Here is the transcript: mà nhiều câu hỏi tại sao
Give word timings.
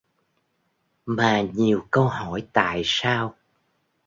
mà 1.05 1.41
nhiều 1.41 1.87
câu 1.91 2.07
hỏi 2.07 2.47
tại 2.53 2.81
sao 2.85 3.35